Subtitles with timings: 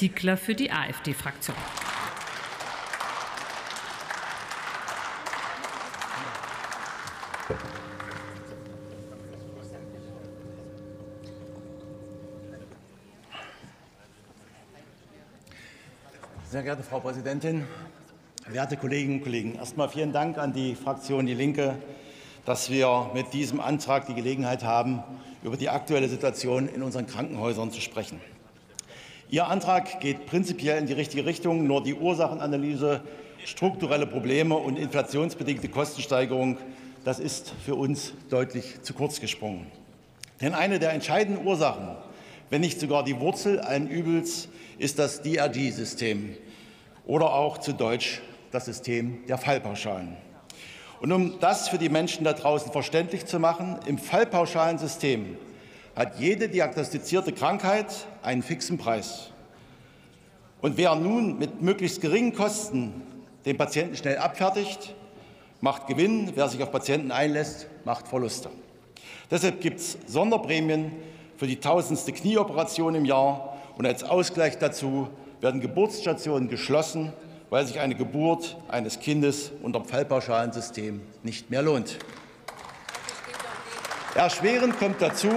[0.00, 1.54] Ziegler für die AfD-Fraktion.
[16.48, 17.66] Sehr geehrte Frau Präsidentin,
[18.46, 19.56] werte Kolleginnen und Kollegen!
[19.56, 21.76] Erst einmal vielen Dank an die Fraktion Die Linke,
[22.46, 25.02] dass wir mit diesem Antrag die Gelegenheit haben,
[25.42, 28.18] über die aktuelle Situation in unseren Krankenhäusern zu sprechen.
[29.32, 31.64] Ihr Antrag geht prinzipiell in die richtige Richtung.
[31.64, 33.00] Nur die Ursachenanalyse,
[33.44, 36.58] strukturelle Probleme und inflationsbedingte Kostensteigerung,
[37.04, 39.66] das ist für uns deutlich zu kurz gesprungen.
[40.40, 41.96] Denn eine der entscheidenden Ursachen,
[42.50, 44.48] wenn nicht sogar die Wurzel allen Übels,
[44.78, 46.34] ist das DRG-System
[47.06, 50.16] oder auch zu Deutsch das System der Fallpauschalen.
[51.00, 55.36] Und um das für die Menschen da draußen verständlich zu machen, im Fallpauschalensystem
[55.96, 59.30] hat jede diagnostizierte Krankheit einen fixen Preis.
[60.60, 63.02] Und wer nun mit möglichst geringen Kosten
[63.44, 64.94] den Patienten schnell abfertigt,
[65.60, 66.32] macht Gewinn.
[66.34, 68.50] Wer sich auf Patienten einlässt, macht Verluste.
[69.30, 70.92] Deshalb gibt es Sonderprämien
[71.36, 73.56] für die tausendste Knieoperation im Jahr.
[73.78, 75.08] Und als Ausgleich dazu
[75.40, 77.12] werden Geburtsstationen geschlossen,
[77.48, 81.98] weil sich eine Geburt eines Kindes unter dem Fallpauschalensystem nicht mehr lohnt.
[84.14, 85.30] Erschwerend kommt dazu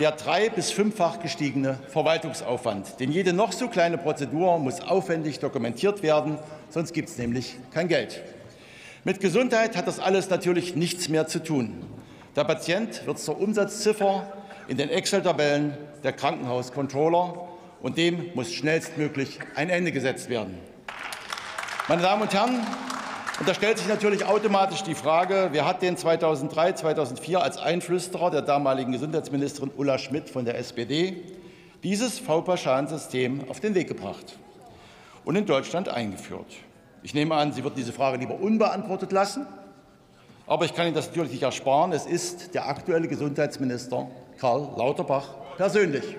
[0.00, 3.00] der drei- bis fünffach gestiegene Verwaltungsaufwand.
[3.00, 6.38] Denn jede noch so kleine Prozedur muss aufwendig dokumentiert werden,
[6.70, 8.22] sonst gibt es nämlich kein Geld.
[9.04, 11.84] Mit Gesundheit hat das alles natürlich nichts mehr zu tun.
[12.36, 14.32] Der Patient wird zur Umsatzziffer
[14.66, 17.48] in den Excel-Tabellen der Krankenhauscontroller,
[17.82, 20.58] und dem muss schnellstmöglich ein Ende gesetzt werden.
[21.86, 22.66] Meine Damen und Herren,
[23.40, 28.30] und da stellt sich natürlich automatisch die Frage, wer hat den 2003, 2004 als Einflüsterer
[28.30, 31.22] der damaligen Gesundheitsministerin Ulla Schmidt von der SPD
[31.82, 34.38] dieses V-Pauschalensystem auf den Weg gebracht
[35.24, 36.46] und in Deutschland eingeführt?
[37.02, 39.46] Ich nehme an, sie wird diese Frage lieber unbeantwortet lassen.
[40.46, 41.92] Aber ich kann Ihnen das natürlich nicht ersparen.
[41.92, 46.16] Es ist der aktuelle Gesundheitsminister Karl Lauterbach persönlich.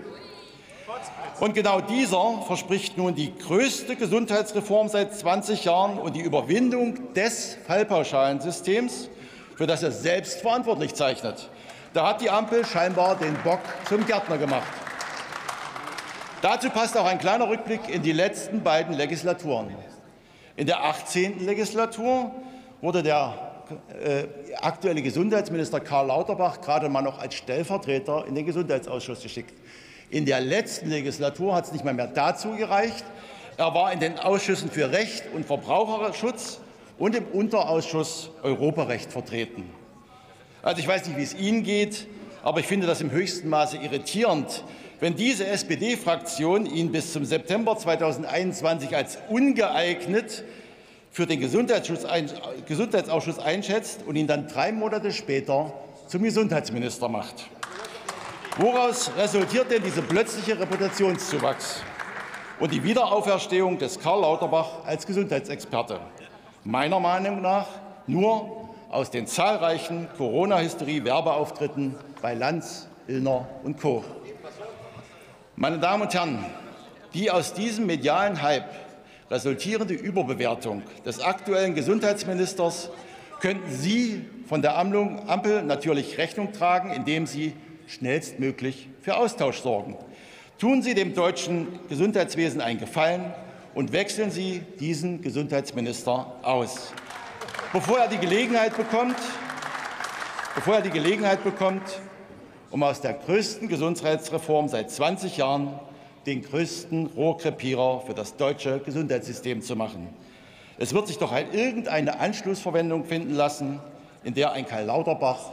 [1.39, 7.57] Und genau dieser verspricht nun die größte Gesundheitsreform seit 20 Jahren und die Überwindung des
[7.67, 9.09] Fallpauschalensystems,
[9.55, 11.50] für das er selbst verantwortlich zeichnet.
[11.94, 14.67] Da hat die Ampel scheinbar den Bock zum Gärtner gemacht.
[16.41, 19.73] Dazu passt auch ein kleiner Rückblick in die letzten beiden Legislaturen.
[20.55, 21.44] In der 18.
[21.45, 22.31] Legislatur
[22.81, 23.34] wurde der
[24.03, 24.25] äh,
[24.61, 29.53] aktuelle Gesundheitsminister Karl Lauterbach gerade mal noch als Stellvertreter in den Gesundheitsausschuss geschickt.
[30.16, 33.03] In der letzten Legislatur hat es nicht mal mehr dazu gereicht.
[33.58, 36.62] Er war in den Ausschüssen für Recht und Verbraucherschutz
[36.98, 39.70] und im Unterausschuss Europarecht vertreten.
[40.64, 42.08] Also ich weiß nicht, wie es Ihnen geht,
[42.44, 44.64] aber ich finde das im höchsten Maße irritierend,
[45.02, 50.46] wenn diese SPD-Fraktion ihn bis zum September 2021 als ungeeignet
[51.12, 55.74] für den Gesundheitsausschuss einschätzt und ihn dann drei Monate später
[56.08, 57.50] zum Gesundheitsminister macht.
[58.57, 61.81] Woraus resultiert denn dieser plötzliche Reputationszuwachs
[62.61, 65.99] und die Wiederauferstehung des Karl Lauterbach als Gesundheitsexperte?
[66.63, 67.67] Meiner Meinung nach
[68.07, 74.05] nur aus den zahlreichen Corona-Hysterie-Werbeauftritten bei Lanz, Illner und Co.
[75.57, 76.45] Meine Damen und Herren,
[77.13, 78.69] die aus diesem medialen Hype
[79.29, 82.89] resultierende Überbewertung des aktuellen Gesundheitsministers
[83.41, 87.53] könnten Sie von der Ampel natürlich Rechnung tragen, indem Sie
[87.88, 89.97] schnellstmöglich für Austausch sorgen.
[90.57, 93.34] Tun Sie dem deutschen Gesundheitswesen einen Gefallen
[93.73, 96.94] und wechseln Sie diesen Gesundheitsminister aus,
[97.73, 99.18] bevor er die Gelegenheit bekommt,
[100.56, 102.00] bevor er die Gelegenheit bekommt,
[102.72, 105.79] um aus der größten Gesundheitsreform seit 20 Jahren
[106.25, 110.09] den größten Rohrkrepierer für das deutsche Gesundheitssystem zu machen.
[110.78, 113.79] Es wird sich doch ein, irgendeine Anschlussverwendung finden lassen,
[114.23, 115.52] in der ein Karl Lauterbach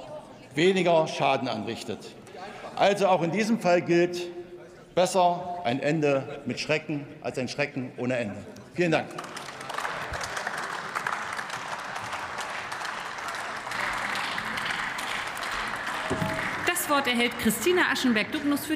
[0.54, 1.98] weniger Schaden anrichtet.
[2.76, 4.22] Also auch in diesem Fall gilt,
[4.94, 8.36] besser ein Ende mit Schrecken als ein Schrecken ohne Ende.
[8.74, 9.08] Vielen Dank.
[16.66, 18.70] Das Wort erhält Christina Aschenberg-Dugnus für die